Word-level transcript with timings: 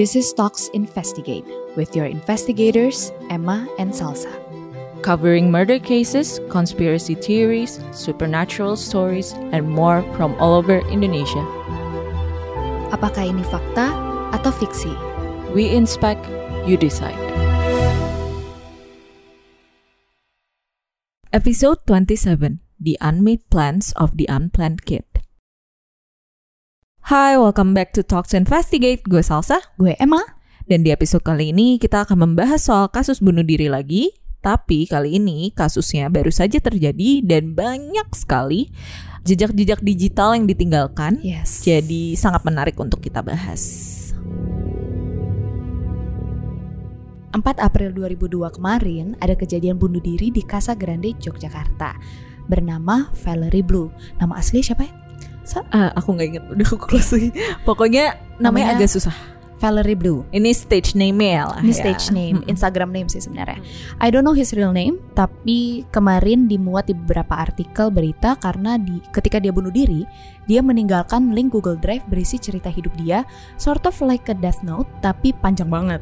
This 0.00 0.16
is 0.16 0.32
Talks 0.32 0.72
Investigate 0.72 1.44
with 1.76 1.92
your 1.92 2.08
investigators, 2.08 3.12
Emma 3.28 3.68
and 3.76 3.92
Salsa. 3.92 4.32
covering 5.04 5.52
murder 5.52 5.76
cases, 5.76 6.40
conspiracy 6.48 7.12
theories, 7.12 7.84
supernatural 7.92 8.80
stories, 8.80 9.36
and 9.52 9.68
more 9.68 10.00
from 10.16 10.32
all 10.40 10.56
over 10.56 10.80
Indonesia. 10.88 11.44
Apakah 12.96 13.28
ini 13.28 13.44
fakta 13.44 13.92
atau 14.32 14.48
fiksi? 14.48 14.88
We 15.52 15.68
inspect, 15.68 16.24
you 16.64 16.80
decide. 16.80 17.20
Episode 21.28 21.84
27 21.84 22.64
The 22.80 22.96
Unmade 23.04 23.44
Plans 23.52 23.92
of 24.00 24.16
the 24.16 24.24
Unplanned 24.32 24.88
Kid. 24.88 25.04
Hai, 27.10 27.34
welcome 27.34 27.74
back 27.74 27.90
to 27.98 28.06
Talks 28.06 28.38
Investigate. 28.38 29.02
Gue 29.02 29.18
Salsa. 29.18 29.58
Gue 29.74 29.98
Emma. 29.98 30.22
Dan 30.70 30.86
di 30.86 30.94
episode 30.94 31.26
kali 31.26 31.50
ini 31.50 31.74
kita 31.74 32.06
akan 32.06 32.22
membahas 32.22 32.62
soal 32.62 32.86
kasus 32.86 33.18
bunuh 33.18 33.42
diri 33.42 33.66
lagi. 33.66 34.14
Tapi 34.38 34.86
kali 34.86 35.18
ini 35.18 35.50
kasusnya 35.50 36.06
baru 36.06 36.30
saja 36.30 36.62
terjadi 36.62 37.18
dan 37.26 37.58
banyak 37.58 38.06
sekali 38.14 38.70
jejak-jejak 39.26 39.82
digital 39.82 40.38
yang 40.38 40.46
ditinggalkan. 40.46 41.18
Yes. 41.18 41.66
Jadi 41.66 42.14
sangat 42.14 42.46
menarik 42.46 42.78
untuk 42.78 43.02
kita 43.02 43.26
bahas. 43.26 44.14
4 47.34 47.42
April 47.42 47.90
2002 47.90 48.54
kemarin 48.54 49.18
ada 49.18 49.34
kejadian 49.34 49.82
bunuh 49.82 49.98
diri 49.98 50.30
di 50.30 50.46
Casa 50.46 50.78
Grande, 50.78 51.18
Yogyakarta 51.18 51.90
bernama 52.46 53.10
Valerie 53.26 53.66
Blue. 53.66 53.90
Nama 54.22 54.38
asli 54.38 54.62
siapa 54.62 54.86
ya? 54.86 55.09
Sa- 55.50 55.66
Ah, 55.68 55.90
aku 55.92 56.14
nggak 56.14 56.26
inget 56.30 56.44
udah 56.46 56.66
aku 56.68 56.78
close 56.86 57.10
lagi. 57.10 57.34
Pokoknya 57.66 58.14
namanya, 58.38 58.70
Namanya- 58.70 58.78
agak 58.78 58.90
susah. 58.94 59.16
Valerie 59.60 59.92
Blue. 59.92 60.24
Ini 60.32 60.56
stage 60.56 60.96
name 60.96 61.20
ya 61.20 61.44
lah. 61.44 61.60
Ini 61.60 61.68
ya. 61.68 61.76
stage 61.76 62.16
name, 62.16 62.40
Mm-mm. 62.40 62.48
Instagram 62.48 62.88
name 62.88 63.12
sih 63.12 63.20
sebenarnya. 63.20 63.60
I 64.00 64.08
don't 64.08 64.24
know 64.24 64.32
his 64.32 64.56
real 64.56 64.72
name, 64.72 64.96
tapi 65.12 65.84
kemarin 65.92 66.48
dimuat 66.48 66.88
di 66.88 66.96
beberapa 66.96 67.36
artikel 67.36 67.92
berita 67.92 68.40
karena 68.40 68.80
di 68.80 69.04
ketika 69.12 69.36
dia 69.36 69.52
bunuh 69.52 69.68
diri, 69.68 70.08
dia 70.48 70.64
meninggalkan 70.64 71.36
link 71.36 71.52
Google 71.52 71.76
Drive 71.76 72.08
berisi 72.08 72.40
cerita 72.40 72.72
hidup 72.72 72.96
dia, 72.96 73.28
sort 73.60 73.84
of 73.84 73.92
like 74.00 74.24
a 74.26 74.34
death 74.34 74.64
note, 74.64 74.88
tapi 75.04 75.36
panjang 75.36 75.68
banget. 75.68 76.00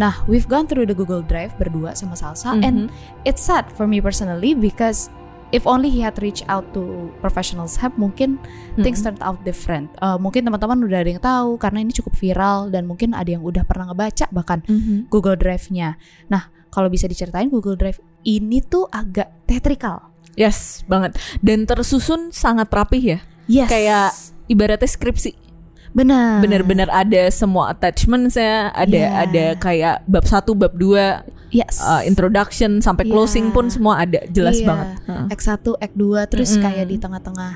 Nah, 0.00 0.24
we've 0.24 0.48
gone 0.48 0.64
through 0.64 0.88
the 0.88 0.96
Google 0.96 1.20
Drive 1.20 1.52
berdua 1.60 1.92
sama 1.92 2.16
Salsa, 2.16 2.56
and 2.56 2.88
Mhm. 2.88 3.28
it's 3.28 3.44
sad 3.44 3.68
for 3.68 3.84
me 3.84 4.00
personally 4.00 4.56
because 4.56 5.12
if 5.50 5.64
only 5.64 5.88
he 5.88 6.00
had 6.00 6.16
reached 6.18 6.44
out 6.46 6.64
to 6.72 7.08
professionals 7.18 7.76
help, 7.76 7.96
mungkin 7.96 8.36
things 8.76 9.00
Mm-mm. 9.00 9.16
turned 9.16 9.22
out 9.24 9.40
different. 9.42 9.88
Uh, 9.98 10.16
mungkin 10.16 10.44
teman-teman 10.44 10.84
udah 10.84 11.00
ada 11.00 11.10
yang 11.10 11.22
tahu 11.22 11.56
karena 11.56 11.78
ini 11.80 11.92
cukup 11.92 12.14
viral 12.14 12.68
dan 12.68 12.84
mungkin 12.84 13.12
ada 13.12 13.28
yang 13.28 13.40
udah 13.40 13.64
pernah 13.64 13.90
ngebaca 13.90 14.28
bahkan 14.30 14.60
Mhm. 14.66 15.08
Google 15.08 15.36
Drive-nya. 15.36 15.96
Nah, 16.28 16.50
kalau 16.68 16.92
bisa 16.92 17.08
diceritain 17.08 17.48
Google 17.48 17.80
Drive 17.80 17.96
ini 18.22 18.60
tuh 18.60 18.84
agak 18.92 19.32
theatrical. 19.48 20.12
Yes, 20.36 20.84
banget. 20.84 21.16
Dan 21.40 21.64
tersusun 21.64 22.30
sangat 22.30 22.68
rapih 22.70 23.02
ya. 23.02 23.18
Yes. 23.48 23.68
Kayak 23.72 24.08
ibaratnya 24.46 24.86
skripsi. 24.86 25.47
Benar. 25.92 26.40
Bener-bener 26.40 26.88
ada 26.88 27.22
semua 27.28 27.72
attachments-nya, 27.72 28.72
ada 28.72 28.98
Iya. 28.98 29.10
ada 29.24 29.44
kayak 29.56 29.96
bab 30.04 30.24
1, 30.24 30.52
bab 30.54 30.72
2, 30.76 31.24
Yes. 31.48 31.80
uh, 31.80 32.04
introduction 32.04 32.84
sampai 32.84 33.08
Iya. 33.08 33.12
closing 33.12 33.50
pun 33.50 33.72
semua 33.72 34.04
ada, 34.04 34.20
jelas 34.28 34.60
Iya. 34.60 34.66
banget. 34.68 34.88
Act 35.32 35.42
1, 35.42 35.72
Act 35.80 35.94
2 35.96 36.28
terus 36.28 36.52
Mm-mm. 36.52 36.64
kayak 36.64 36.84
di 36.86 36.96
tengah-tengah 36.96 37.52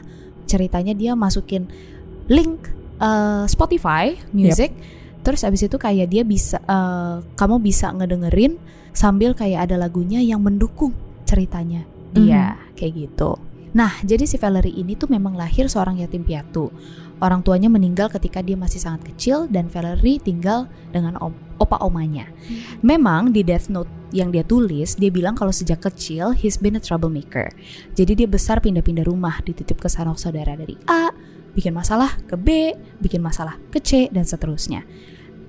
ceritanya 0.48 0.92
dia 0.92 1.12
masukin 1.12 1.68
link 2.28 2.68
uh, 2.98 3.44
Spotify 3.44 4.16
music. 4.32 4.72
Terus 5.22 5.46
abis 5.46 5.68
itu 5.68 5.76
kayak 5.78 6.10
dia 6.10 6.26
bisa 6.26 6.58
uh, 6.66 7.22
kamu 7.36 7.62
bisa 7.62 7.94
ngedengerin 7.94 8.58
sambil 8.90 9.32
kayak 9.32 9.70
ada 9.70 9.78
lagunya 9.78 10.18
yang 10.18 10.42
mendukung 10.42 10.90
ceritanya. 11.22 11.86
Dia 12.12 12.58
kayak 12.74 12.92
gitu. 13.08 13.38
Nah, 13.72 13.88
jadi 14.04 14.28
si 14.28 14.36
Valerie 14.36 14.76
ini 14.76 15.00
tuh 15.00 15.08
memang 15.08 15.32
lahir 15.32 15.64
seorang 15.64 15.96
yatim 15.96 16.28
piatu. 16.28 16.68
Orang 17.22 17.46
tuanya 17.46 17.70
meninggal 17.70 18.10
ketika 18.10 18.42
dia 18.42 18.58
masih 18.58 18.82
sangat 18.82 19.06
kecil 19.14 19.46
dan 19.46 19.70
Valerie 19.70 20.18
tinggal 20.18 20.66
dengan 20.90 21.14
om, 21.22 21.30
opa 21.62 21.78
omanya. 21.78 22.26
Memang 22.82 23.30
di 23.30 23.46
Death 23.46 23.70
Note 23.70 24.10
yang 24.10 24.34
dia 24.34 24.42
tulis, 24.42 24.98
dia 24.98 25.06
bilang 25.06 25.38
kalau 25.38 25.54
sejak 25.54 25.78
kecil 25.86 26.34
he's 26.34 26.58
been 26.58 26.74
a 26.74 26.82
troublemaker. 26.82 27.54
Jadi 27.94 28.18
dia 28.18 28.26
besar 28.26 28.58
pindah-pindah 28.58 29.06
rumah, 29.06 29.38
dititip 29.46 29.78
ke 29.78 29.86
sanak 29.86 30.18
saudara 30.18 30.58
dari 30.58 30.74
A, 30.90 31.14
bikin 31.54 31.70
masalah 31.70 32.10
ke 32.26 32.34
B, 32.34 32.74
bikin 32.98 33.22
masalah 33.22 33.54
ke 33.70 33.78
C 33.78 34.10
dan 34.10 34.26
seterusnya. 34.26 34.82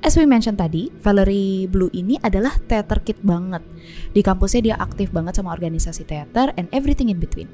As 0.03 0.19
we 0.19 0.27
mentioned 0.27 0.59
tadi, 0.59 0.91
Valerie 0.99 1.65
Blue 1.65 1.87
ini 1.95 2.19
adalah 2.19 2.53
theater 2.67 3.01
kid 3.01 3.23
banget. 3.23 3.63
Di 4.11 4.19
kampusnya 4.19 4.61
dia 4.61 4.75
aktif 4.75 5.15
banget 5.15 5.39
sama 5.39 5.55
organisasi 5.55 6.03
teater 6.05 6.51
and 6.59 6.67
everything 6.75 7.07
in 7.07 7.17
between. 7.23 7.47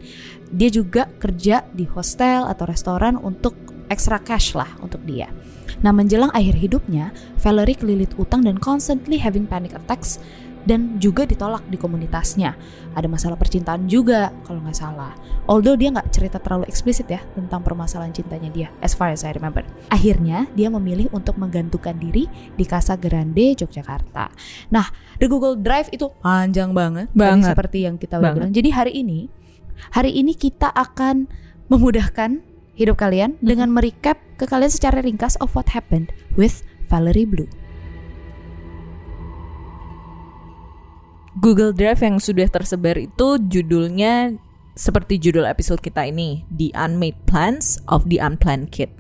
Dia 0.50 0.74
juga 0.74 1.08
kerja 1.22 1.63
di 1.72 1.85
hostel 1.85 2.50
atau 2.50 2.66
restoran 2.66 3.22
untuk 3.22 3.78
extra 3.89 4.22
cash 4.22 4.53
lah 4.55 4.69
untuk 4.79 5.01
dia. 5.03 5.27
Nah 5.85 5.94
menjelang 5.94 6.31
akhir 6.33 6.55
hidupnya, 6.59 7.11
Valerie 7.39 7.77
kelilit 7.77 8.11
utang 8.17 8.44
dan 8.45 8.57
constantly 8.57 9.22
having 9.22 9.45
panic 9.45 9.75
attacks 9.75 10.17
dan 10.67 11.00
juga 11.00 11.23
ditolak 11.23 11.63
di 11.72 11.79
komunitasnya. 11.79 12.51
Ada 12.94 13.07
masalah 13.07 13.39
percintaan 13.39 13.88
juga 13.88 14.29
kalau 14.44 14.59
nggak 14.59 14.75
salah. 14.75 15.16
Although 15.47 15.79
dia 15.79 15.89
nggak 15.89 16.11
cerita 16.11 16.38
terlalu 16.38 16.67
eksplisit 16.67 17.07
ya 17.07 17.23
tentang 17.33 17.63
permasalahan 17.63 18.11
cintanya 18.11 18.51
dia, 18.51 18.67
as 18.83 18.91
far 18.91 19.09
as 19.09 19.23
I 19.23 19.31
remember. 19.31 19.63
Akhirnya 19.89 20.45
dia 20.53 20.67
memilih 20.67 21.07
untuk 21.16 21.39
menggantungkan 21.39 21.95
diri 21.97 22.28
di 22.53 22.66
Casa 22.67 22.99
Grande, 22.99 23.55
Yogyakarta. 23.55 24.29
Nah, 24.69 24.85
the 25.17 25.25
Google 25.31 25.57
Drive 25.57 25.89
itu 25.95 26.11
panjang 26.19 26.75
banget, 26.75 27.07
Banget. 27.16 27.55
seperti 27.55 27.88
yang 27.88 27.95
kita 27.95 28.19
udah 28.19 28.29
Banget. 28.29 28.38
bilang. 28.38 28.51
Jadi 28.51 28.69
hari 28.69 28.91
ini, 28.99 29.19
hari 29.95 30.11
ini 30.11 30.35
kita 30.35 30.69
akan 30.69 31.25
memudahkan 31.72 32.48
hidup 32.79 32.95
kalian 32.95 33.35
Mhm. 33.38 33.44
dengan 33.44 33.69
merecap 33.75 34.16
ke 34.40 34.47
kalian 34.47 34.72
secara 34.72 35.03
ringkas 35.03 35.35
of 35.44 35.51
what 35.51 35.75
happened 35.75 36.16
with 36.40 36.63
Valerie 36.88 37.28
Blue. 37.28 37.51
Google 41.40 41.75
Drive 41.75 42.03
yang 42.03 42.19
sudah 42.19 42.47
tersebar 42.47 43.00
itu 43.00 43.40
judulnya 43.47 44.35
seperti 44.79 45.19
judul 45.19 45.44
episode 45.44 45.84
kita 45.84 46.07
ini, 46.07 46.47
The 46.51 46.72
Unmade 46.75 47.19
Plans 47.28 47.84
of 47.91 48.07
the 48.07 48.19
Unplanned 48.19 48.72
Kid. 48.72 48.91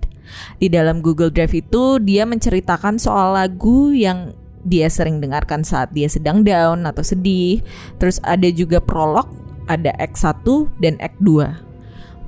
Di 0.59 0.67
dalam 0.67 0.99
Google 0.99 1.31
Drive 1.31 1.55
itu 1.55 1.97
dia 2.03 2.27
menceritakan 2.27 2.99
soal 2.99 3.33
lagu 3.33 3.95
yang 3.95 4.35
dia 4.67 4.91
sering 4.91 5.23
dengarkan 5.23 5.63
saat 5.63 5.95
dia 5.95 6.11
sedang 6.11 6.43
down 6.43 6.83
atau 6.83 7.01
sedih. 7.01 7.63
Terus 7.97 8.19
ada 8.27 8.47
juga 8.51 8.83
prolog, 8.83 9.27
ada 9.71 9.95
Act 9.97 10.19
1 10.19 10.67
dan 10.83 10.99
Act 10.99 11.19
2. 11.23 11.68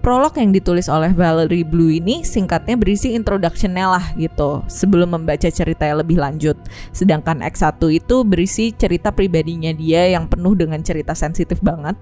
Prolog 0.01 0.33
yang 0.33 0.49
ditulis 0.49 0.89
oleh 0.89 1.13
Valerie 1.13 1.61
Blue 1.61 1.93
ini 1.93 2.25
singkatnya 2.25 2.73
berisi 2.73 3.13
introduction-nya 3.13 3.85
lah 3.85 4.05
gitu 4.17 4.65
sebelum 4.65 5.13
membaca 5.13 5.45
cerita 5.45 5.85
yang 5.85 6.01
lebih 6.01 6.17
lanjut. 6.17 6.57
Sedangkan 6.89 7.45
X1 7.45 7.77
itu 7.93 8.25
berisi 8.25 8.73
cerita 8.73 9.13
pribadinya 9.13 9.69
dia 9.69 10.09
yang 10.09 10.25
penuh 10.25 10.57
dengan 10.57 10.81
cerita 10.81 11.13
sensitif 11.13 11.61
banget. 11.61 11.93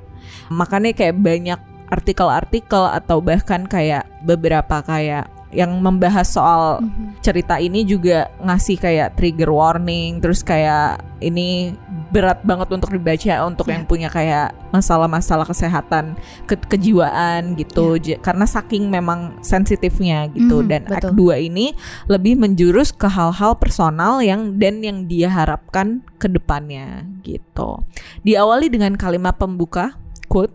Makanya 0.47 0.95
kayak 0.95 1.19
banyak 1.19 1.59
artikel-artikel 1.91 2.87
atau 2.87 3.19
bahkan 3.19 3.67
kayak 3.67 4.07
beberapa 4.23 4.79
kayak 4.79 5.27
yang 5.49 5.81
membahas 5.81 6.29
soal 6.29 6.77
cerita 7.19 7.57
ini 7.57 7.81
juga 7.81 8.29
ngasih 8.37 8.77
kayak 8.77 9.17
trigger 9.17 9.49
warning 9.49 10.21
terus 10.21 10.45
kayak 10.45 11.01
ini 11.19 11.73
berat 12.09 12.41
banget 12.41 12.69
untuk 12.69 12.89
dibaca 12.89 13.45
untuk 13.45 13.69
Iya. 13.69 13.73
yang 13.73 13.83
punya 13.85 14.09
kayak 14.09 14.49
masalah-masalah 14.69 15.45
kesehatan 15.45 16.17
ke- 16.45 16.65
kejiwaan 16.65 17.53
gitu 17.53 17.97
J- 17.97 18.17
karena 18.17 18.45
saking 18.45 18.89
memang 18.89 19.37
sensitifnya 19.41 20.25
gitu 20.29 20.61
Mhm, 20.61 20.67
dan 20.69 20.81
Act 20.89 21.13
betul. 21.13 21.33
2 21.33 21.41
ini 21.41 21.73
lebih 22.05 22.33
menjurus 22.33 22.89
ke 22.89 23.05
hal-hal 23.05 23.57
personal 23.57 24.21
yang 24.21 24.57
dan 24.57 24.81
yang 24.81 25.05
dia 25.05 25.29
harapkan 25.29 26.01
ke 26.17 26.25
depannya 26.25 27.05
gitu. 27.21 27.85
Diawali 28.21 28.69
dengan 28.69 28.97
kalimat 28.97 29.37
pembuka 29.37 29.93
quote 30.25 30.53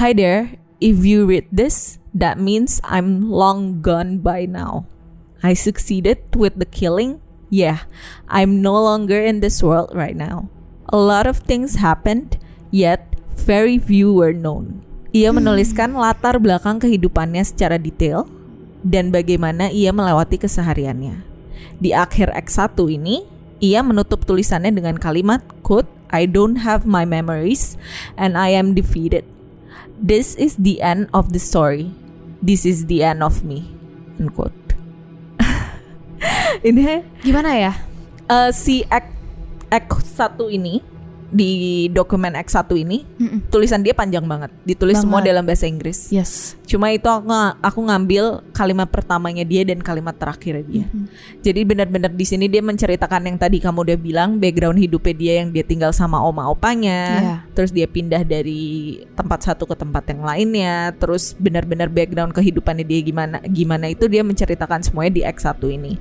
Hi 0.00 0.10
there, 0.10 0.56
if 0.80 1.04
you 1.04 1.28
read 1.28 1.46
this, 1.52 2.01
that 2.14 2.38
means 2.38 2.80
I'm 2.84 3.28
long 3.28 3.80
gone 3.80 4.20
by 4.20 4.44
now. 4.46 4.86
I 5.42 5.52
succeeded 5.56 6.36
with 6.36 6.56
the 6.56 6.68
killing. 6.68 7.20
Yeah, 7.50 7.84
I'm 8.28 8.62
no 8.62 8.78
longer 8.78 9.20
in 9.20 9.40
this 9.40 9.60
world 9.60 9.92
right 9.92 10.16
now. 10.16 10.48
A 10.88 10.96
lot 10.96 11.26
of 11.26 11.44
things 11.44 11.76
happened, 11.76 12.38
yet 12.70 13.12
very 13.36 13.76
few 13.76 14.12
were 14.12 14.32
known. 14.32 14.84
Ia 15.12 15.28
menuliskan 15.28 15.92
latar 15.92 16.40
belakang 16.40 16.80
kehidupannya 16.80 17.44
secara 17.44 17.76
detail 17.76 18.24
dan 18.80 19.12
bagaimana 19.12 19.68
ia 19.68 19.92
melewati 19.92 20.40
kesehariannya. 20.40 21.20
Di 21.82 21.92
akhir 21.92 22.32
X1 22.32 22.76
ini, 22.88 23.26
ia 23.60 23.84
menutup 23.84 24.24
tulisannya 24.24 24.72
dengan 24.72 24.96
kalimat, 24.96 25.44
quote, 25.60 25.88
I 26.12 26.28
don't 26.28 26.60
have 26.60 26.84
my 26.84 27.04
memories 27.08 27.76
and 28.16 28.36
I 28.36 28.52
am 28.52 28.72
defeated. 28.72 29.24
This 30.00 30.34
is 30.36 30.56
the 30.60 30.80
end 30.80 31.08
of 31.12 31.32
the 31.32 31.40
story. 31.40 31.92
This 32.42 32.66
is 32.66 32.90
the 32.90 33.06
end 33.06 33.22
of 33.22 33.46
me. 33.46 33.62
Unquote. 34.18 34.52
Ini 36.66 37.06
Gimana 37.22 37.54
ya? 37.54 37.72
eh, 38.26 38.50
si 38.50 38.82
X 38.82 39.04
X1 39.72 40.52
ini 40.52 40.84
di 41.32 41.50
dokumen 41.88 42.36
X1 42.36 42.68
ini 42.76 43.08
Mm-mm. 43.16 43.48
tulisan 43.48 43.80
dia 43.80 43.96
panjang 43.96 44.22
banget, 44.28 44.52
ditulis 44.68 45.00
Banget. 45.00 45.08
semua 45.08 45.20
dalam 45.24 45.42
bahasa 45.48 45.64
Inggris. 45.64 46.12
Yes. 46.12 46.60
Cuma 46.68 46.92
itu 46.92 47.08
aku, 47.08 47.24
aku 47.58 47.80
ngambil 47.88 48.24
kalimat 48.52 48.88
pertamanya 48.92 49.40
dia 49.42 49.64
dan 49.64 49.80
kalimat 49.80 50.12
terakhirnya 50.12 50.64
dia. 50.68 50.84
Mhm. 50.84 51.04
Jadi 51.40 51.60
benar-benar 51.64 52.12
di 52.12 52.26
sini 52.28 52.52
dia 52.52 52.60
menceritakan 52.60 53.32
yang 53.32 53.40
tadi 53.40 53.64
kamu 53.64 53.88
udah 53.88 53.98
bilang 53.98 54.36
background 54.36 54.76
hidupnya 54.76 55.14
dia 55.16 55.32
yang 55.40 55.48
dia 55.48 55.64
tinggal 55.64 55.96
sama 55.96 56.20
oma 56.20 56.52
opanya, 56.52 57.00
Iya. 57.16 57.36
terus 57.56 57.72
dia 57.72 57.88
pindah 57.88 58.28
dari 58.28 59.00
tempat 59.16 59.40
satu 59.48 59.64
ke 59.64 59.72
tempat 59.72 60.04
yang 60.12 60.20
lainnya, 60.20 60.92
terus 61.00 61.32
benar-benar 61.34 61.88
background 61.88 62.36
kehidupannya 62.36 62.84
dia 62.84 63.00
gimana 63.00 63.40
gimana 63.48 63.88
itu 63.88 64.04
dia 64.04 64.20
menceritakan 64.20 64.84
semuanya 64.84 65.12
di 65.16 65.22
X1 65.24 65.56
ini. 65.72 65.96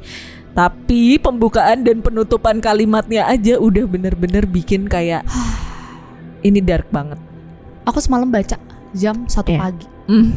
Tapi 0.51 1.15
pembukaan 1.15 1.81
dan 1.81 1.99
penutupan 1.99 2.59
kalimatnya 2.59 3.23
aja 3.23 3.55
udah 3.55 3.87
benar-benar 3.87 4.43
bikin 4.43 4.85
kayak 4.85 5.23
ini 6.47 6.59
dark 6.59 6.87
banget. 6.89 7.17
Aku 7.83 7.97
semalam 7.97 8.27
baca 8.27 8.59
jam 8.91 9.23
satu 9.25 9.49
Iya. 9.49 9.59
pagi. 9.59 9.87
Mm. 10.07 10.27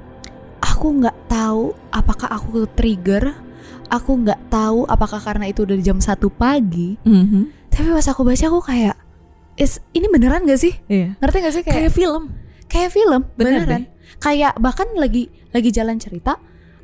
Aku 0.70 0.86
nggak 0.94 1.16
tahu 1.26 1.72
apakah 1.88 2.28
aku 2.30 2.64
trigger. 2.70 3.32
Aku 3.88 4.16
nggak 4.16 4.48
tahu 4.48 4.84
apakah 4.86 5.18
karena 5.18 5.44
itu 5.44 5.64
udah 5.64 5.76
jam 5.76 5.98
satu 5.98 6.28
pagi. 6.28 6.96
Mhm. 7.02 7.68
Tapi 7.68 7.88
pas 7.90 8.06
aku 8.06 8.22
baca 8.22 8.44
aku 8.44 8.60
kayak, 8.62 8.96
is 9.56 9.80
ini 9.90 10.04
beneran 10.06 10.44
gak 10.44 10.56
sih? 10.56 10.76
Iya. 10.86 11.16
Ngerti 11.16 11.36
gak 11.38 11.54
sih 11.54 11.62
kayak 11.64 11.76
Kayak 11.76 11.92
film. 11.92 12.22
kayak 12.64 12.90
film 12.92 13.22
Bener 13.34 13.64
beneran. 13.64 13.82
Kayak 14.16 14.52
bahkan 14.56 14.86
lagi 14.94 15.26
lagi 15.50 15.68
jalan 15.70 15.96
cerita, 15.96 16.36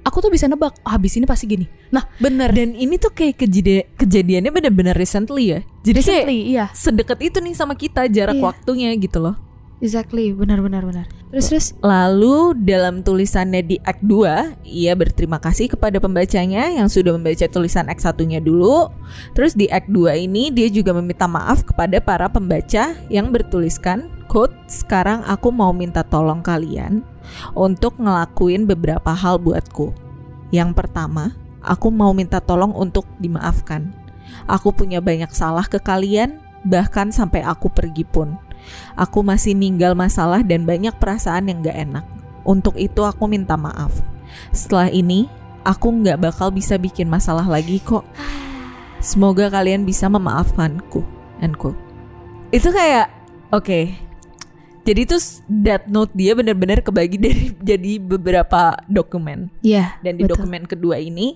aku 0.06 0.22
tuh 0.22 0.30
bisa 0.30 0.46
nebak 0.46 0.78
oh, 0.86 0.90
habis 0.94 1.18
ini 1.18 1.26
pasti 1.26 1.50
gini. 1.50 1.66
Nah 1.90 2.06
bener. 2.22 2.54
Dan 2.54 2.78
ini 2.78 2.94
tuh 2.94 3.10
kayak 3.10 3.42
kejadian 3.42 3.90
kejadiannya 3.98 4.50
benar-benar 4.54 4.94
recently 4.94 5.50
ya. 5.50 5.60
Jadi 5.82 5.98
kayak 5.98 6.24
Recently, 6.30 6.38
iya. 6.54 6.66
sedekat 6.70 7.18
itu 7.18 7.38
nih 7.42 7.54
sama 7.58 7.74
kita 7.74 8.06
jarak 8.06 8.38
Iya. 8.38 8.44
waktunya 8.46 8.94
gitu 8.94 9.18
loh. 9.18 9.34
Exactly, 9.84 10.32
benar 10.32 10.64
benar. 10.64 11.04
Terus 11.28 11.46
terus 11.52 11.66
Lalu 11.84 12.56
dalam 12.64 13.04
tulisannya 13.04 13.60
di 13.60 13.76
Act 13.84 14.00
2, 14.00 14.64
ia 14.64 14.96
berterima 14.96 15.36
kasih 15.36 15.68
kepada 15.68 16.00
pembacanya 16.00 16.72
yang 16.72 16.88
sudah 16.88 17.12
membaca 17.12 17.44
tulisan 17.44 17.84
Act 17.92 18.00
1-nya 18.00 18.40
dulu. 18.40 18.88
Terus 19.36 19.52
di 19.52 19.68
Act 19.68 19.92
2 19.92 20.16
ini 20.16 20.48
dia 20.48 20.72
juga 20.72 20.96
meminta 20.96 21.28
maaf 21.28 21.60
kepada 21.60 22.00
para 22.00 22.32
pembaca 22.32 22.96
yang 23.12 23.28
bertuliskan 23.28 24.08
quote, 24.32 24.56
"Sekarang 24.64 25.20
aku 25.28 25.52
mau 25.52 25.76
minta 25.76 26.00
tolong 26.00 26.40
kalian 26.40 27.04
untuk 27.52 27.98
ngelakuin 28.00 28.64
beberapa 28.64 29.12
hal 29.12 29.38
buatku. 29.42 29.92
Yang 30.54 30.70
pertama, 30.78 31.34
aku 31.62 31.90
mau 31.90 32.14
minta 32.14 32.38
tolong 32.38 32.72
untuk 32.72 33.04
dimaafkan. 33.18 33.90
Aku 34.46 34.74
punya 34.74 35.02
banyak 35.02 35.30
salah 35.34 35.66
ke 35.66 35.78
kalian, 35.78 36.38
bahkan 36.66 37.10
sampai 37.10 37.42
aku 37.42 37.70
pergi 37.70 38.06
pun. 38.06 38.45
Aku 38.98 39.20
masih 39.26 39.52
ninggal 39.56 39.92
masalah 39.96 40.40
dan 40.42 40.64
banyak 40.64 40.94
perasaan 40.96 41.50
yang 41.50 41.64
gak 41.64 41.76
enak. 41.76 42.04
Untuk 42.46 42.78
itu 42.78 43.02
aku 43.02 43.26
minta 43.26 43.58
maaf. 43.58 43.90
Setelah 44.54 44.90
ini, 44.90 45.26
aku 45.66 45.90
nggak 45.90 46.22
bakal 46.22 46.54
bisa 46.54 46.78
bikin 46.78 47.10
masalah 47.10 47.42
lagi 47.42 47.82
kok. 47.82 48.06
Semoga 49.02 49.50
kalian 49.50 49.82
bisa 49.82 50.06
memaafkanku. 50.06 51.02
End 51.42 51.58
quote. 51.58 51.78
Itu 52.54 52.70
kayak, 52.70 53.10
oke. 53.50 54.06
Jadi 54.86 55.00
itu 55.02 55.18
that 55.66 55.90
note 55.90 56.14
dia 56.14 56.38
benar-benar 56.38 56.78
kebagi 56.78 57.18
dari 57.26 57.50
jadi 57.58 57.98
beberapa 57.98 58.78
dokumen. 58.86 59.50
Iya. 59.66 59.98
Dan 59.98 60.22
di 60.22 60.22
betul. 60.22 60.38
dokumen 60.38 60.62
kedua 60.70 61.02
ini 61.02 61.34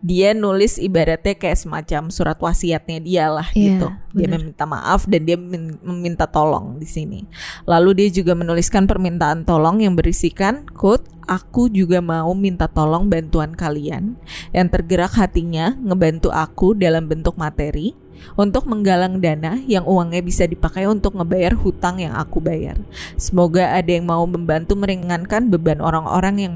dia 0.00 0.32
nulis 0.32 0.80
ibaratnya 0.80 1.36
kayak 1.36 1.60
semacam 1.60 2.08
surat 2.08 2.40
wasiatnya 2.40 2.98
dia 3.04 3.28
lah 3.28 3.48
Iya, 3.52 3.76
gitu. 3.76 3.86
Dia 4.16 4.26
benar. 4.26 4.38
meminta 4.40 4.64
maaf 4.64 5.04
dan 5.04 5.22
dia 5.28 5.36
min- 5.36 5.76
meminta 5.84 6.24
tolong 6.24 6.80
di 6.80 6.88
sini. 6.88 7.28
Lalu 7.68 7.90
dia 8.04 8.08
juga 8.10 8.32
menuliskan 8.32 8.88
permintaan 8.88 9.44
tolong 9.44 9.84
yang 9.84 9.92
berisikan 9.94 10.64
quote 10.72 11.04
Aku 11.30 11.70
juga 11.70 12.02
mau 12.02 12.34
minta 12.34 12.66
tolong 12.66 13.06
bantuan 13.06 13.54
kalian 13.54 14.18
yang 14.50 14.66
tergerak 14.66 15.14
hatinya 15.14 15.78
ngebantu 15.78 16.34
aku 16.34 16.74
dalam 16.74 17.06
bentuk 17.06 17.38
materi 17.38 17.94
untuk 18.34 18.66
menggalang 18.66 19.22
dana 19.22 19.54
yang 19.62 19.86
uangnya 19.86 20.26
bisa 20.26 20.42
dipakai 20.50 20.90
untuk 20.90 21.14
ngebayar 21.14 21.54
hutang 21.54 22.02
yang 22.02 22.18
aku 22.18 22.42
bayar. 22.42 22.82
Semoga 23.14 23.78
ada 23.78 23.86
yang 23.94 24.10
mau 24.10 24.26
membantu 24.26 24.74
meringankan 24.74 25.46
beban 25.54 25.78
orang-orang 25.78 26.36
yang 26.42 26.54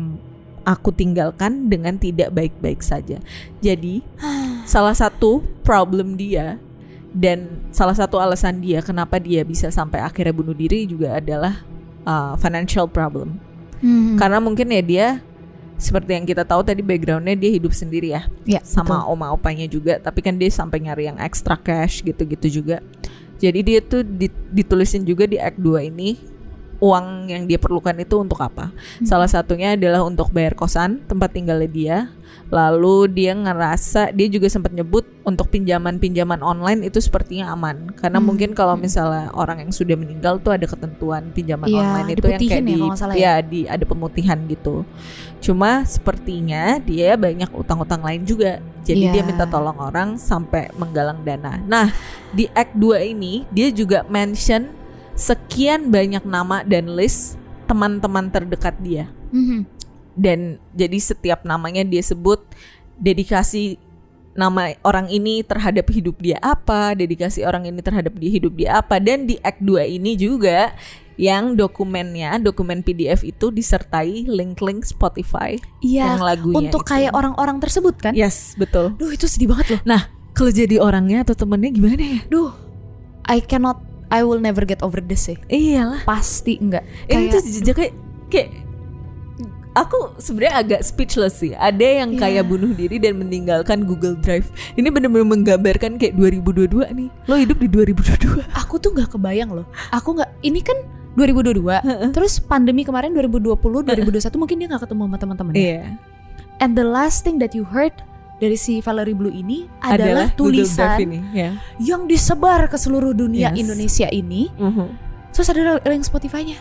aku 0.65 0.91
tinggalkan 0.91 1.69
dengan 1.69 1.97
tidak 2.01 2.33
baik-baik 2.33 2.81
saja. 2.81 3.21
Jadi, 3.61 4.01
salah 4.73 4.97
satu 4.97 5.45
problem 5.63 6.17
dia 6.17 6.59
dan 7.15 7.47
salah 7.71 7.95
satu 7.95 8.19
alasan 8.19 8.59
dia 8.59 8.83
kenapa 8.83 9.23
dia 9.23 9.47
bisa 9.47 9.71
sampai 9.71 10.03
akhirnya 10.03 10.35
bunuh 10.35 10.57
diri 10.57 10.83
juga 10.83 11.23
adalah 11.23 11.63
uh, 12.03 12.35
financial 12.41 12.91
problem. 12.91 13.39
Hmm. 13.79 14.19
Karena 14.19 14.43
mungkin 14.43 14.73
ya 14.75 14.83
dia 14.83 15.07
seperti 15.79 16.15
yang 16.15 16.27
kita 16.27 16.47
tahu 16.47 16.63
tadi 16.63 16.81
backgroundnya 16.81 17.35
dia 17.35 17.51
hidup 17.51 17.75
sendiri 17.75 18.15
ya 18.15 18.23
Ya, 18.47 18.61
sama 18.63 19.03
oma 19.05 19.35
opanya 19.35 19.67
juga 19.67 19.99
tapi 19.99 20.23
kan 20.23 20.39
dia 20.39 20.49
sampai 20.49 20.81
nyari 20.81 21.11
yang 21.11 21.19
extra 21.19 21.59
cash 21.59 22.01
gitu-gitu 22.07 22.63
juga 22.63 22.79
jadi 23.43 23.61
dia 23.61 23.81
tuh 23.83 24.07
di- 24.07 24.33
ditulisin 24.55 25.03
juga 25.03 25.27
di 25.27 25.37
act 25.37 25.59
2 25.59 25.91
ini 25.91 26.17
uang 26.85 27.33
yang 27.33 27.49
dia 27.49 27.57
perlukan 27.57 27.97
itu 27.97 28.21
untuk 28.21 28.45
apa 28.45 28.69
salah 29.01 29.25
satunya 29.25 29.73
adalah 29.73 30.05
untuk 30.05 30.29
bayar 30.29 30.53
kosan 30.53 31.01
tempat 31.09 31.33
tinggalnya 31.33 31.71
dia 31.71 31.97
lalu 32.53 33.09
dia 33.09 33.33
ngerasa 33.33 34.13
dia 34.13 34.29
juga 34.29 34.53
sempat 34.53 34.77
nyebut 34.77 35.09
untuk 35.25 35.49
pinjaman-pinjaman 35.49 36.45
online 36.45 36.85
itu 36.85 37.01
sepertinya 37.01 37.49
aman 37.57 37.89
karena 37.97 38.21
Hmm. 38.21 38.29
mungkin 38.29 38.53
kalau 38.53 38.77
misalnya 38.77 39.33
orang 39.33 39.65
yang 39.65 39.73
sudah 39.73 39.97
meninggal 39.97 40.37
tuh 40.45 40.53
ada 40.53 40.69
ketentuan 40.69 41.33
pinjaman 41.33 41.67
Iya, 41.67 41.81
online 41.81 42.09
itu 42.13 42.27
yang 42.29 42.41
kayak 42.45 42.53
ya 42.53 42.61
di 42.61 42.77
ya. 42.77 43.17
ya 43.17 43.35
di 43.41 43.61
ada 43.65 43.85
pemutihan 43.89 44.37
gitu 44.45 44.85
Cuma 45.45 45.85
sepertinya 45.85 46.81
dia 46.81 47.21
banyak 47.21 47.53
utang-utang 47.53 48.01
lain 48.01 48.25
juga. 48.25 48.65
Jadi 48.81 49.09
Iya. 49.09 49.13
dia 49.13 49.23
minta 49.29 49.45
tolong 49.45 49.77
orang 49.77 50.17
sampai 50.17 50.73
menggalang 50.73 51.21
dana. 51.21 51.61
Nah, 51.61 51.93
di 52.33 52.49
Act 52.57 52.73
2 52.81 53.05
ini 53.05 53.45
dia 53.53 53.69
juga 53.69 54.09
mention 54.09 54.73
sekian 55.15 55.91
banyak 55.91 56.23
nama 56.23 56.63
dan 56.67 56.91
list 56.93 57.39
teman-teman 57.65 58.29
terdekat 58.29 58.75
dia. 58.83 59.09
Mhm. 59.33 59.67
Dan 60.15 60.63
jadi 60.71 60.99
setiap 61.01 61.43
namanya 61.43 61.83
dia 61.83 62.03
sebut 62.03 62.39
dedikasi 62.95 63.83
nama 64.35 64.75
orang 64.83 65.11
ini 65.11 65.43
terhadap 65.47 65.87
hidup 65.91 66.19
dia 66.19 66.39
apa, 66.43 66.95
dedikasi 66.95 67.47
orang 67.47 67.71
ini 67.71 67.79
terhadap 67.83 68.15
dia 68.19 68.31
hidup 68.31 68.55
dia 68.55 68.79
apa 68.79 68.99
dan 68.99 69.27
di 69.27 69.39
Act 69.43 69.63
2 69.63 69.87
ini 69.87 70.19
juga 70.19 70.75
yang 71.15 71.55
dokumennya, 71.55 72.43
dokumen 72.43 72.83
PDF 72.83 73.23
itu 73.23 73.55
disertai 73.55 74.27
link-link 74.27 74.83
Spotify 74.83 75.55
Iya. 75.79 76.19
yang 76.19 76.23
lagunya 76.27 76.59
Untuk 76.67 76.83
itu. 76.83 76.91
kayak 76.91 77.15
orang-orang 77.15 77.63
tersebut 77.63 77.95
kan? 78.03 78.13
Yes, 78.19 78.59
betul. 78.59 78.99
Duh 78.99 79.15
itu 79.15 79.31
sedih 79.31 79.55
banget 79.55 79.79
loh. 79.79 79.81
Nah, 79.87 80.11
kalau 80.35 80.51
jadi 80.51 80.83
orangnya 80.83 81.23
atau 81.23 81.39
temennya 81.39 81.71
gimana 81.71 82.03
ya? 82.03 82.21
Duh, 82.27 82.51
I 83.31 83.39
cannot, 83.39 83.79
I 84.15 84.23
will 84.23 84.39
never 84.39 84.63
get 84.63 84.79
over 84.79 85.03
this 85.03 85.27
sih. 85.27 85.35
Iyalah. 85.51 86.07
Pasti 86.07 86.63
enggak. 86.63 86.87
Ini 87.11 87.27
Kayak- 87.27 87.33
tuh 87.35 87.41
jejak 87.43 87.75
kayak 87.75 87.93
kayak 88.31 88.49
aku 89.75 90.15
sebenarnya 90.23 90.55
agak 90.55 90.81
speechless 90.87 91.43
sih. 91.43 91.51
Ada 91.53 92.07
yang 92.07 92.15
Iya. 92.15 92.21
kayak 92.23 92.45
bunuh 92.47 92.71
diri 92.71 93.03
dan 93.03 93.19
meninggalkan 93.19 93.83
Google 93.83 94.15
Drive. 94.15 94.55
Ini 94.79 94.87
benar-benar 94.87 95.27
menggambarkan 95.27 95.99
kayak 95.99 96.15
2022 96.15 96.87
nih. 96.95 97.11
Lo 97.27 97.35
hidup 97.35 97.59
di 97.59 97.67
2022. 97.67 98.47
aku 98.55 98.79
tuh 98.79 98.95
nggak 98.95 99.19
kebayang 99.19 99.51
loh. 99.51 99.67
Aku 99.91 100.15
nggak. 100.15 100.31
Ini 100.47 100.61
kan 100.63 100.79
2022. 101.19 101.83
terus 102.15 102.39
pandemi 102.39 102.87
kemarin 102.87 103.11
2020, 103.15 103.83
2021 103.83 104.39
mungkin 104.39 104.57
dia 104.63 104.67
nggak 104.71 104.83
ketemu 104.87 105.03
sama 105.07 105.17
teman-temannya. 105.19 105.59
Iya. 105.59 105.85
And 106.63 106.79
the 106.79 106.87
last 106.87 107.27
thing 107.27 107.43
that 107.43 107.51
you 107.51 107.67
heard 107.67 107.95
dari 108.45 108.55
si 108.55 108.79
Valerie 108.79 109.17
Blue 109.17 109.33
ini 109.33 109.65
adalah, 109.81 110.29
Drive 110.29 110.37
tulisan 110.37 111.01
ini. 111.01 111.19
Ya. 111.33 111.57
yang 111.81 112.05
disebar 112.05 112.69
ke 112.69 112.77
seluruh 112.77 113.17
dunia 113.17 113.51
Yes. 113.51 113.65
Indonesia 113.65 114.09
ini. 114.13 114.53
Mhm. 114.55 114.87
Terus 115.33 115.49
ada 115.49 115.81
link 115.83 116.05
Spotify-nya. 116.05 116.61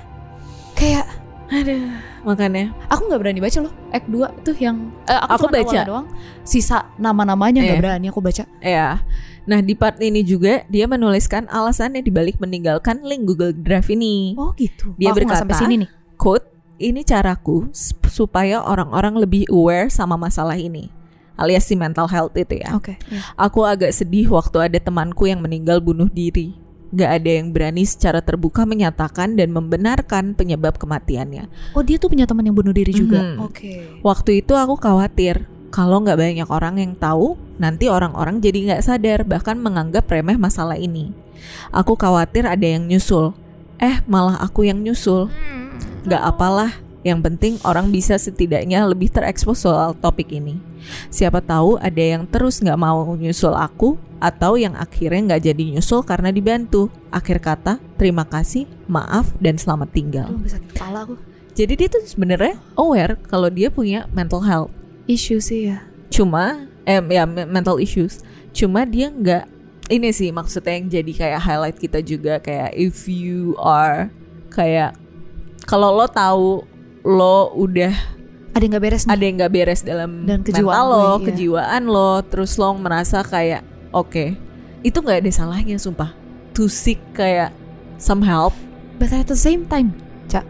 Kayak 0.73 1.05
Aduh, 1.53 1.85
makanya. 2.23 2.73
aku 2.87 3.05
nggak 3.05 3.19
berani 3.21 3.37
baca 3.37 3.59
loh. 3.61 3.73
Act 3.91 4.07
2 4.09 4.25
tuh 4.41 4.55
yang 4.57 4.89
eh, 5.05 5.13
aku, 5.13 5.45
Aku 5.45 5.53
baca. 5.53 5.79
doang. 5.85 6.07
Sisa 6.41 6.89
nama-namanya 6.97 7.61
nggak 7.61 7.77
Iya. 7.77 7.83
berani 7.83 8.05
aku 8.09 8.19
baca. 8.19 8.43
Ya. 8.57 9.03
Nah, 9.43 9.59
di 9.59 9.75
part 9.75 9.99
ini 9.99 10.23
juga 10.23 10.63
dia 10.65 10.87
menuliskan 10.87 11.51
alasannya 11.51 11.99
dibalik 11.99 12.39
meninggalkan 12.39 13.03
link 13.03 13.27
Google 13.27 13.51
Drive 13.51 13.91
ini. 13.91 14.33
Oh 14.39 14.55
gitu. 14.55 14.95
Dia 14.95 15.11
oh, 15.11 15.15
berkata, 15.19 15.43
sampai 15.43 15.59
sini 15.59 15.75
nih. 15.83 15.89
quote, 16.15 16.47
ini 16.79 17.03
caraku 17.03 17.69
supaya 18.07 18.63
orang-orang 18.63 19.19
lebih 19.19 19.43
aware 19.51 19.91
sama 19.91 20.15
masalah 20.15 20.55
ini. 20.55 20.89
Alias 21.33 21.65
si 21.65 21.73
mental 21.73 22.05
health 22.09 22.37
itu 22.37 22.61
ya. 22.61 22.77
Oke. 22.77 22.97
iya. 23.09 23.21
Aku 23.35 23.65
agak 23.65 23.89
sedih 23.89 24.29
waktu 24.29 24.69
ada 24.69 24.79
temanku 24.79 25.25
yang 25.25 25.41
meninggal 25.41 25.81
bunuh 25.81 26.07
diri. 26.07 26.53
Gak 26.93 27.09
ada 27.09 27.31
yang 27.41 27.49
berani 27.49 27.89
secara 27.89 28.21
terbuka 28.21 28.69
menyatakan 28.69 29.33
dan 29.33 29.49
membenarkan 29.49 30.37
penyebab 30.37 30.77
kematiannya. 30.77 31.49
Oh 31.73 31.81
dia 31.81 31.97
tuh 31.97 32.13
punya 32.13 32.29
teman 32.29 32.45
yang 32.45 32.53
bunuh 32.53 32.69
diri 32.69 32.93
juga. 32.93 33.33
Mhm. 33.33 33.37
Oke. 33.41 33.73
Waktu 34.05 34.45
itu 34.45 34.53
aku 34.53 34.77
khawatir 34.77 35.49
kalau 35.73 36.05
nggak 36.05 36.21
banyak 36.21 36.49
orang 36.53 36.77
yang 36.77 36.93
tahu 36.93 37.33
nanti 37.57 37.89
orang-orang 37.89 38.37
jadi 38.37 38.77
nggak 38.77 38.83
sadar 38.85 39.25
bahkan 39.25 39.57
menganggap 39.57 40.05
remeh 40.05 40.37
masalah 40.37 40.77
ini. 40.77 41.09
Aku 41.73 41.97
khawatir 41.97 42.45
ada 42.45 42.61
yang 42.61 42.85
nyusul. 42.85 43.33
Eh, 43.81 43.99
malah 44.05 44.37
aku 44.37 44.69
yang 44.69 44.79
nyusul. 44.85 45.33
Gak 46.05 46.23
apalah, 46.23 46.77
yang 47.03 47.19
penting 47.19 47.59
orang 47.67 47.91
bisa 47.91 48.15
setidaknya 48.15 48.87
lebih 48.87 49.11
terekspos 49.11 49.67
soal 49.67 49.91
topik 49.95 50.31
ini. 50.31 50.57
Siapa 51.11 51.43
tahu 51.43 51.75
ada 51.79 51.99
yang 51.99 52.23
terus 52.27 52.63
nggak 52.63 52.79
mau 52.79 53.03
nyusul 53.15 53.55
aku 53.55 53.99
atau 54.23 54.55
yang 54.55 54.75
akhirnya 54.79 55.35
nggak 55.35 55.43
jadi 55.51 55.63
nyusul 55.77 56.03
karena 56.07 56.31
dibantu. 56.31 56.87
Akhir 57.11 57.43
kata, 57.43 57.77
terima 57.99 58.23
kasih, 58.23 58.65
maaf, 58.87 59.35
dan 59.43 59.59
selamat 59.59 59.91
tinggal. 59.91 60.31
Aduh, 60.31 60.41
bisa 60.41 60.59
kepala 60.63 61.03
aku. 61.03 61.19
Jadi 61.53 61.73
dia 61.77 61.87
tuh 61.91 62.01
sebenarnya 62.07 62.57
aware 62.73 63.19
kalau 63.29 63.51
dia 63.51 63.69
punya 63.69 64.09
mental 64.15 64.41
health. 64.41 64.71
Isu 65.05 65.37
sih 65.43 65.69
ya. 65.69 65.85
Cuma, 66.09 66.65
eh 66.87 67.03
ya 67.13 67.27
me- 67.27 67.45
mental 67.45 67.77
issues. 67.77 68.23
Cuma 68.55 68.87
dia 68.87 69.11
nggak 69.11 69.45
ini 69.91 70.09
sih 70.15 70.31
maksudnya 70.31 70.79
yang 70.79 70.87
jadi 70.87 71.11
kayak 71.11 71.41
highlight 71.43 71.77
kita 71.77 71.99
juga 71.99 72.39
kayak 72.39 72.71
if 72.73 73.05
you 73.11 73.51
are 73.59 74.07
kayak 74.47 74.95
kalau 75.67 75.91
lo 75.91 76.07
tahu 76.07 76.63
lo 77.03 77.51
udah 77.53 77.93
Ada 78.53 78.61
yang 78.61 78.71
nggak 78.71 78.85
beres 78.85 79.03
nih. 79.03 79.11
ada 79.11 79.23
yang 79.23 79.35
nggak 79.35 79.51
beres 79.51 79.81
dalam 79.81 80.11
Dan 80.23 80.39
kejiwaan 80.41 80.77
mental 80.77 80.85
lo, 80.85 81.01
gue, 81.01 81.09
iya. 81.09 81.25
kejiwaan 81.27 81.83
lo, 81.85 82.11
terus 82.23 82.51
lo 82.55 82.69
merasa 82.73 83.19
kayak 83.19 83.61
oke, 83.89 84.37
itu 84.81 84.93
nggak 84.95 85.19
ada 85.19 85.31
salahnya 85.31 85.75
sumpah. 85.75 86.13
To 86.53 86.65
seek 86.65 87.01
kayak 87.11 87.49
some 87.97 88.21
help. 88.21 88.53
But 88.95 89.09
at 89.09 89.25
the 89.25 89.35
same 89.35 89.65
time, 89.65 89.97
Cak, 90.27 90.45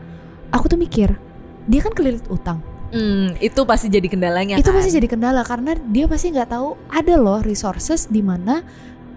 aku 0.52 0.68
tuh 0.68 0.76
mikir, 0.76 1.16
dia 1.64 1.80
kan 1.80 1.92
kelilit 1.92 2.28
utang. 2.28 2.60
Hmm, 2.92 3.34
itu 3.40 3.64
pasti 3.64 3.88
jadi 3.88 4.06
kendalanya. 4.06 4.54
itu 4.54 4.68
kan? 4.68 4.76
pasti 4.76 4.92
jadi 4.92 5.08
kendala 5.08 5.42
karena 5.42 5.74
dia 5.90 6.06
pasti 6.06 6.30
nggak 6.30 6.52
tahu 6.52 6.76
ada 6.90 7.16
loh 7.16 7.40
resources 7.40 8.06
di 8.06 8.20
mana 8.20 8.62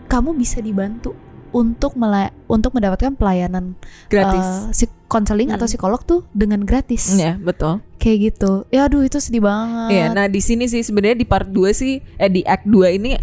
kamu 0.07 0.33
bisa 0.33 0.63
dibantu 0.63 1.13
untuk 1.51 1.93
mela- 1.93 2.33
untuk 2.47 2.71
mendapatkan 2.71 3.13
pelayanan 3.13 3.75
gratis. 4.07 4.71
si 4.73 4.87
konseling 5.07 5.49
atau 5.49 5.65
Hmm. 5.65 5.73
psikolog 5.73 6.01
tuh 6.03 6.27
dengan 6.31 6.61
gratis. 6.61 7.15
Ya 7.15 7.35
betul. 7.37 7.79
Kayak 7.97 8.19
gitu. 8.33 8.53
Ya 8.69 8.85
aduh 8.85 9.01
itu 9.01 9.17
sedih 9.17 9.41
banget. 9.41 9.91
Iya, 9.93 10.07
nah 10.11 10.27
di 10.27 10.39
sini 10.39 10.67
sih 10.67 10.81
sebenarnya 10.81 11.17
di 11.17 11.25
part 11.25 11.47
2 11.47 11.71
sih 11.71 11.99
eh 12.17 12.29
di 12.29 12.43
act 12.43 12.65
2 12.65 12.91
ini 12.93 13.15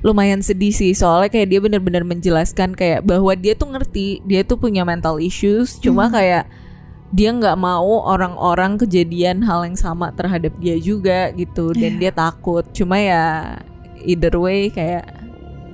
lumayan 0.00 0.40
sedih 0.40 0.70
sih 0.70 0.96
soalnya 0.96 1.28
kayak 1.28 1.48
dia 1.48 1.60
benar-benar 1.60 2.02
menjelaskan 2.02 2.72
kayak 2.72 3.04
bahwa 3.04 3.32
dia 3.34 3.52
tuh 3.52 3.68
ngerti 3.68 4.24
dia 4.24 4.40
tuh 4.40 4.56
punya 4.56 4.80
mental 4.80 5.20
issues 5.20 5.76
cuma 5.76 6.08
Hmm. 6.08 6.16
kayak 6.16 6.44
dia 7.10 7.28
nggak 7.28 7.52
mau 7.54 8.00
orang-orang 8.06 8.78
kejadian 8.78 9.44
hal 9.44 9.60
yang 9.60 9.76
sama 9.76 10.08
terhadap 10.10 10.56
dia 10.56 10.80
juga 10.80 11.28
gitu 11.34 11.76
dan 11.76 11.96
Iya. 11.96 12.00
dia 12.00 12.12
takut 12.14 12.64
cuma 12.72 12.96
ya 12.96 13.60
either 14.00 14.32
way 14.34 14.72
kayak 14.72 15.19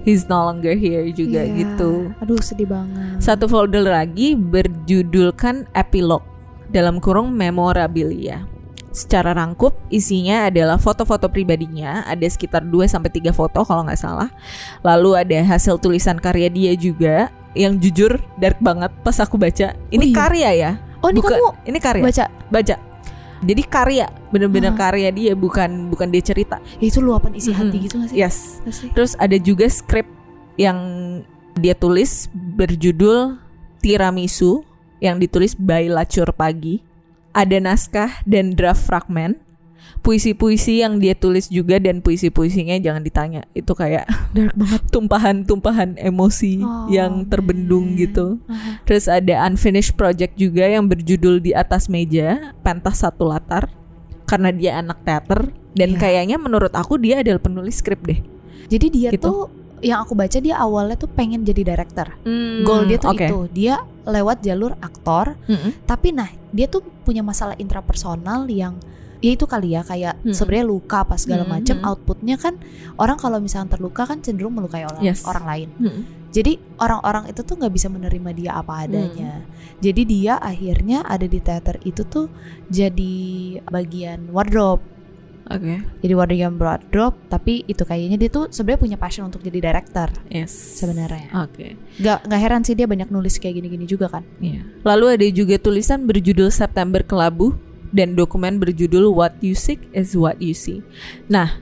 he's 0.06 0.24
no 0.24 0.46
longer 0.46 0.72
here 0.72 1.02
juga 1.10 1.42
Iya. 1.42 1.52
gitu 1.58 2.14
Aduh 2.22 2.38
sedih 2.38 2.70
banget. 2.70 3.18
satu 3.18 3.44
folder 3.44 3.82
lagi 3.82 4.38
berjudulkan 4.86 5.66
epilog 5.72 6.22
dalam 6.66 6.98
kurung 6.98 7.30
memorabilia. 7.30 8.46
Secara 8.88 9.34
rangkup 9.34 9.76
isinya 9.86 10.48
adalah 10.48 10.80
foto-foto 10.80 11.28
pribadinya, 11.28 12.00
ada 12.02 12.24
sekitar 12.24 12.64
2 12.64 12.88
sampai 12.88 13.12
3 13.12 13.28
foto 13.28 13.60
kalau 13.60 13.84
nggak 13.84 14.00
salah. 14.00 14.32
Lalu 14.80 15.20
ada 15.20 15.38
hasil 15.44 15.76
tulisan 15.76 16.16
karya 16.16 16.48
dia 16.48 16.72
juga 16.72 17.28
yang 17.52 17.76
jujur 17.76 18.16
dark 18.36 18.56
banget 18.58 18.88
pas 19.02 19.16
aku 19.18 19.36
baca. 19.36 19.76
Ini 19.90 20.00
Oh 20.00 20.08
iya. 20.08 20.16
karya 20.16 20.50
ya. 20.54 20.70
oh 21.02 21.12
ini 21.12 21.20
Bukan- 21.20 21.36
kamu 21.36 21.48
ini 21.66 21.78
karya. 21.78 22.02
baca? 22.02 22.24
Baca. 22.48 22.74
Jadi 23.46 23.62
karya, 23.62 24.10
bener-bener 24.34 24.74
Ah. 24.74 24.78
karya 24.90 25.08
dia 25.14 25.32
bukan 25.32 25.86
bukan 25.86 26.10
dia 26.10 26.20
cerita. 26.20 26.58
Ya, 26.82 26.90
itu 26.90 26.98
luapan 26.98 27.38
isi 27.38 27.54
hati 27.54 27.78
Mhm. 27.78 27.84
gitu 27.86 27.94
gak 28.02 28.08
sih? 28.10 28.16
Yes. 28.18 28.36
Nggak 28.66 28.74
sih? 28.74 28.88
Terus 28.90 29.12
ada 29.16 29.36
juga 29.38 29.66
skrip 29.70 30.06
yang 30.58 30.78
dia 31.54 31.72
tulis 31.72 32.26
berjudul 32.34 33.38
Tiramisu 33.80 34.66
yang 34.98 35.22
ditulis 35.22 35.54
by 35.54 35.86
Lacur 35.86 36.34
Pagi. 36.34 36.82
Ada 37.30 37.62
naskah 37.62 38.24
dan 38.26 38.50
draft 38.50 38.82
fragment. 38.82 39.38
Puisi-puisi 40.06 40.80
yang 40.80 40.96
dia 40.96 41.12
tulis 41.12 41.50
juga 41.50 41.76
dan 41.76 41.98
puisi-puisinya 41.98 42.78
jangan 42.78 43.02
ditanya. 43.02 43.42
Itu 43.52 43.74
kayak 43.74 44.06
Dark 44.30 44.54
banget. 44.60 44.80
tumpahan-tumpahan 44.88 45.98
emosi 45.98 46.62
Oh, 46.62 46.86
yang 46.86 47.26
terbendung 47.26 47.90
man. 47.90 47.98
gitu. 47.98 48.38
Aha. 48.46 48.78
Terus 48.82 49.06
ada 49.06 49.42
unfinished 49.42 49.92
project 49.92 50.38
juga 50.38 50.62
yang 50.62 50.86
berjudul 50.86 51.40
di 51.40 51.50
atas 51.50 51.86
meja, 51.86 52.54
pentas 52.62 53.02
satu 53.02 53.26
latar. 53.26 53.66
Karena 54.24 54.50
dia 54.50 54.78
anak 54.78 55.02
teater 55.02 55.50
dan 55.72 55.90
Iya. 55.92 55.98
kayaknya 55.98 56.36
menurut 56.36 56.70
aku 56.70 56.96
dia 56.96 57.20
adalah 57.20 57.38
penulis 57.38 57.74
skrip 57.76 57.98
deh. 58.00 58.22
Jadi 58.66 58.86
dia 58.88 59.10
Gitu. 59.10 59.22
tuh 59.22 59.50
yang 59.78 60.00
aku 60.00 60.14
baca 60.14 60.38
dia 60.38 60.54
awalnya 60.56 60.94
tuh 60.96 61.06
pengen 61.08 61.42
jadi 61.42 61.66
director. 61.66 62.14
Hmm, 62.22 62.62
Goal 62.62 62.86
dia 62.86 62.96
tuh 62.96 63.10
oke. 63.10 63.22
itu. 63.22 63.38
Dia 63.52 63.74
lewat 64.02 64.38
jalur 64.40 64.74
aktor, 64.76 65.34
Mm-mm. 65.44 65.82
tapi 65.82 66.10
nah 66.10 66.26
dia 66.48 66.66
tuh 66.66 66.78
punya 67.02 67.20
masalah 67.20 67.54
intrapersonal 67.56 68.46
yang 68.46 68.78
ya 69.18 69.30
itu 69.32 69.44
kali 69.44 69.72
ya 69.72 69.80
kayak 69.80 70.20
Hmm. 70.20 70.32
sebenarnya 70.32 70.66
luka 70.66 71.02
apa 71.02 71.16
segala 71.16 71.42
Hmm, 71.42 71.52
macam 71.54 71.76
hmm. 71.76 71.86
outputnya 71.86 72.36
kan 72.36 72.54
orang 72.96 73.16
kalau 73.16 73.38
misalnya 73.38 73.72
terluka 73.72 74.04
kan 74.04 74.20
cenderung 74.20 74.52
melukai 74.52 74.82
orang 74.82 75.00
Yes. 75.00 75.22
orang 75.22 75.44
lain. 75.44 75.68
Mm-mm. 75.78 76.02
Jadi 76.30 76.52
orang-orang 76.76 77.32
itu 77.32 77.40
tuh 77.40 77.56
nggak 77.56 77.72
bisa 77.72 77.88
menerima 77.88 78.30
dia 78.30 78.50
apa 78.54 78.84
adanya. 78.84 79.40
Jadi 79.78 80.02
dia 80.04 80.36
akhirnya 80.36 81.00
ada 81.00 81.24
di 81.24 81.40
teater 81.40 81.80
itu 81.80 82.04
tuh 82.04 82.28
jadi 82.68 83.16
bagian 83.64 84.28
wardrobe. 84.30 84.84
Oke. 85.46 85.78
Jadi 86.02 86.12
bagian 86.12 86.58
wardrobe, 86.58 87.14
tapi 87.30 87.62
itu 87.64 87.86
kayaknya 87.86 88.18
dia 88.18 88.26
tuh 88.26 88.50
sebenarnya 88.50 88.82
punya 88.82 88.96
passion 88.98 89.24
untuk 89.24 89.40
jadi 89.40 89.62
director 89.62 90.10
Yes. 90.26 90.50
sebenarnya. 90.50 91.30
Oke. 91.40 91.78
Gak 91.96 92.26
nggak 92.26 92.40
heran 92.42 92.62
sih 92.66 92.74
dia 92.74 92.84
banyak 92.84 93.08
nulis 93.08 93.38
kayak 93.38 93.56
gini-gini 93.56 93.86
juga 93.86 94.10
kan. 94.10 94.26
Iya. 94.36 94.66
Lalu 94.82 95.06
ada 95.06 95.26
juga 95.30 95.54
tulisan 95.56 96.02
berjudul 96.02 96.50
September 96.50 97.00
Kelabu 97.00 97.54
dan 97.96 98.12
dokumen 98.12 98.60
berjudul 98.60 99.08
What 99.08 99.40
You 99.40 99.56
Seek 99.56 99.80
is 99.96 100.12
What 100.12 100.36
You 100.38 100.52
See. 100.52 100.84
Nah, 101.26 101.56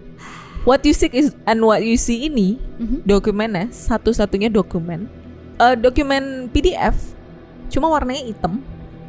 What 0.67 0.83
You 0.83 0.91
Seek 0.91 1.15
is 1.15 1.31
and 1.47 1.63
What 1.63 1.87
You 1.87 1.95
See 1.95 2.27
ini 2.27 2.59
Mhm. 2.83 3.07
dokumennya 3.07 3.71
satu-satunya 3.71 4.51
dokumen 4.51 5.07
eh, 5.55 5.79
dokumen 5.79 6.51
PDF 6.51 7.15
cuma 7.71 7.87
warnanya 7.87 8.27
hitam, 8.27 8.59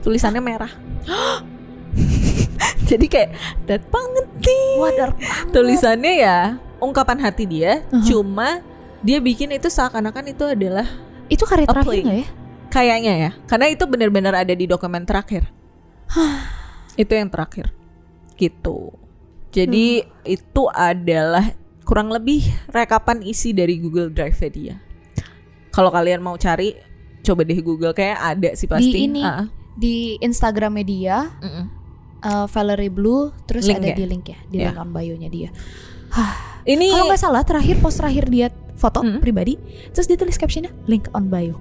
tulisannya 0.05 0.39
merah. 0.39 0.70
Jadi 2.86 3.05
kayak 3.10 3.34
dat 3.65 3.82
banget 3.89 4.25
nih. 4.46 5.10
Tulisannya 5.50 6.13
ya 6.22 6.38
ungkapan 6.77 7.17
hati 7.17 7.50
dia, 7.50 7.82
Uh-huh. 7.89 8.05
cuma 8.05 8.62
dia 9.01 9.17
bikin 9.17 9.50
itu 9.50 9.65
seakan-akan 9.65 10.29
itu 10.29 10.46
adalah 10.46 10.86
Itu 11.25 11.50
karya 11.50 11.65
terakhir 11.65 12.05
ya? 12.05 12.25
Kayaknya 12.70 13.13
ya, 13.17 13.32
karena 13.48 13.72
itu 13.72 13.84
benar-benar 13.88 14.36
ada 14.36 14.53
di 14.53 14.67
dokumen 14.67 15.08
terakhir. 15.08 15.50
Itu 16.96 17.12
yang 17.12 17.28
terakhir, 17.28 17.72
gitu. 18.34 18.92
Jadi 19.50 20.00
itu 20.24 20.64
adalah 20.68 21.56
kurang 21.82 22.10
lebih 22.10 22.44
rekapan 22.68 23.22
isi 23.22 23.52
dari 23.52 23.78
Google 23.78 24.10
Drive 24.10 24.36
dia. 24.50 24.75
Kalau 25.70 25.88
kalian 25.90 26.20
mau 26.20 26.36
cari, 26.36 26.75
coba 27.22 27.42
deh 27.42 27.60
Google 27.60 27.92
kayak 27.92 28.16
ada 28.18 28.50
sih 28.54 28.66
pasti. 28.66 28.96
ini. 29.02 29.22
Ah, 29.22 29.48
Di 29.72 30.16
Instagram 30.18 30.72
media 30.74 31.28
mm-mm. 31.36 31.66
uh, 32.22 32.48
Valerie 32.48 32.88
Blue 32.88 33.36
terus 33.44 33.64
Link 33.66 33.78
ada 33.78 33.92
ya? 33.92 33.96
di 33.96 34.06
link 34.06 34.25
ya, 34.25 34.40
di 34.46 34.56
Ya. 34.58 34.72
link 34.72 34.78
on 34.78 34.90
bio-nya 34.90 35.28
dia. 35.28 35.50
Ini 36.64 36.88
Kalau 36.90 37.06
nggak 37.06 37.20
salah 37.20 37.44
terakhir 37.44 37.78
post 37.78 38.00
terakhir 38.00 38.25
dia 38.25 38.48
foto 38.75 39.00
Hmm. 39.00 39.20
pribadi, 39.20 39.60
terus 39.92 40.04
dia 40.06 40.16
tulis 40.16 40.36
captionnya 40.36 40.72
link 40.86 41.12
on 41.12 41.28
bio. 41.28 41.60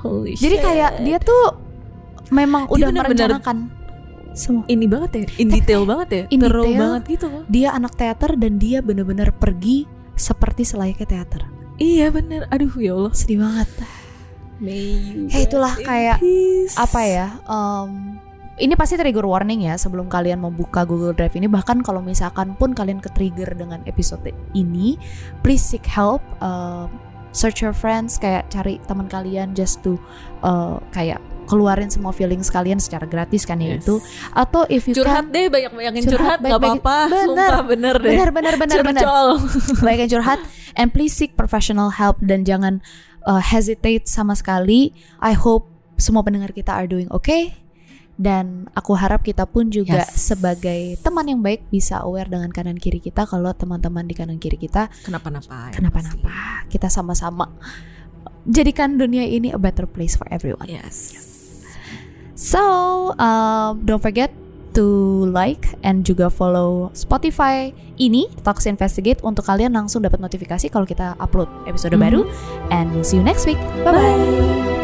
holy 0.00 0.34
Jadi 0.34 0.56
shit. 0.56 0.64
kayak 0.64 0.90
dia 1.00 1.18
tuh 1.18 1.62
memang 2.28 2.66
Dia 2.66 2.74
udah 2.74 2.88
bener-bener- 2.90 3.38
merencanakan 3.38 3.56
semua. 4.34 4.64
ini 4.68 4.86
banget 4.88 5.10
ya, 5.14 5.24
in 5.38 5.48
detail 5.48 5.82
banget 5.84 6.08
ya, 6.10 6.24
in 6.32 6.40
detail. 6.40 6.64
banget 6.78 7.02
gitu. 7.18 7.26
Dia 7.48 7.68
anak 7.76 7.94
teater 7.96 8.34
dan 8.36 8.56
dia 8.56 8.78
bener-bener 8.80 9.30
pergi 9.34 9.84
seperti 10.16 10.62
selayaknya 10.66 11.06
teater. 11.08 11.42
Iya 11.80 12.12
bener, 12.12 12.46
aduh 12.52 12.72
ya 12.78 12.92
Allah. 12.94 13.12
Sedih 13.16 13.42
banget. 13.42 13.68
May 14.62 14.94
you 14.94 15.26
Ya, 15.26 15.42
itulah 15.42 15.74
kayak 15.74 16.22
peace. 16.22 16.78
Apa 16.78 17.00
ya? 17.02 17.26
em, 17.50 18.20
ini 18.60 18.76
pasti 18.78 18.94
trigger 18.94 19.26
warning 19.26 19.66
ya 19.66 19.74
sebelum 19.74 20.06
kalian 20.06 20.38
membuka 20.38 20.86
Google 20.86 21.16
Drive 21.16 21.34
ini. 21.34 21.50
Bahkan 21.50 21.82
kalau 21.82 21.98
misalkan 22.04 22.54
pun 22.54 22.76
kalian 22.76 23.02
ke-trigger 23.02 23.56
dengan 23.58 23.82
episode 23.90 24.30
ini, 24.54 25.00
please 25.42 25.64
seek 25.64 25.88
help. 25.88 26.22
em, 26.38 26.92
search 27.32 27.64
your 27.64 27.72
friends, 27.72 28.20
kayak 28.20 28.44
cari 28.52 28.76
teman 28.84 29.08
kalian 29.08 29.56
just 29.56 29.80
to 29.80 29.96
eh, 30.44 30.76
kayak 30.92 31.18
keluarin 31.44 31.86
semua 31.86 32.10
feelings 32.10 32.46
kalian 32.46 32.76
secara 32.76 33.04
gratis 33.04 33.42
kan 33.42 33.56
ya 33.56 33.74
Yes. 33.74 33.82
itu. 33.82 33.98
Atau 34.30 34.66
if 34.66 34.84
you 34.84 34.94
curhat 34.94 35.26
can 35.26 35.32
deh 35.32 35.46
banyak-banyakin 35.46 36.02
Curhat, 36.02 36.12
curhat 36.12 36.38
nggak 36.40 36.52
baik-baik. 36.54 36.80
apa-apa 36.80 36.96
Bener. 37.08 37.26
sumpah 37.26 37.62
bener 37.64 37.94
deh 37.96 38.10
benar 38.10 38.28
benar 38.30 38.54
benar 38.56 38.80
benar 38.82 39.02
Curcol. 39.02 39.28
baik 39.84 39.98
yang 40.00 40.10
curhat 40.12 40.40
and 40.74 40.88
please 40.90 41.10
seek 41.10 41.32
professional 41.32 41.90
help 41.90 42.16
dan 42.20 42.42
jangan 42.42 42.80
uh, 43.22 43.38
hesitate 43.38 44.06
sama 44.06 44.32
sekali 44.32 44.90
I 45.18 45.32
hope 45.32 45.68
semua 45.94 46.20
pendengar 46.20 46.50
kita 46.50 46.70
are 46.70 46.86
doing 46.86 47.06
okay 47.08 47.54
dan 48.14 48.68
aku 48.72 48.92
harap 48.92 49.20
kita 49.20 49.44
pun 49.44 49.68
juga 49.68 50.04
Yes. 50.04 50.14
sebagai 50.26 51.00
teman 51.00 51.26
yang 51.26 51.40
baik 51.40 51.66
bisa 51.68 51.98
aware 51.98 52.26
dengan 52.26 52.48
kanan 52.48 52.76
kiri 52.76 52.98
kita 52.98 53.24
kalau 53.24 53.50
teman-teman 53.52 54.04
di 54.04 54.12
kanan 54.12 54.36
kiri 54.36 54.56
kita 54.56 54.92
Kenapa-napa? 55.00 55.70
ya 55.70 55.80
kenapa-napa 55.80 56.30
kita 56.68 56.86
sama-sama 56.86 57.48
jadikan 58.44 58.96
dunia 58.96 59.22
ini 59.22 59.48
a 59.48 59.56
better 59.56 59.86
place 59.86 60.12
for 60.12 60.26
everyone. 60.28 60.66
Yes. 60.66 61.14
So, 62.34 62.62
um, 63.16 63.84
don't 63.84 64.00
forget 64.00 64.32
to 64.72 64.84
like 65.28 65.68
and 65.84 66.00
juga 66.00 66.32
follow 66.32 66.88
Spotify 66.96 67.76
ini 68.00 68.24
Talks 68.40 68.64
Investigate 68.64 69.20
untuk 69.20 69.44
kalian 69.44 69.76
langsung 69.76 70.00
dapat 70.00 70.16
notifikasi 70.16 70.72
kalau 70.72 70.88
kita 70.88 71.12
upload 71.20 71.48
episode 71.68 71.92
Mhm. 71.92 72.00
baru. 72.00 72.20
And 72.72 72.88
we'll 72.96 73.04
see 73.04 73.20
you 73.20 73.24
next 73.24 73.44
week. 73.44 73.60
Bye 73.84 73.92
bye. 73.92 74.81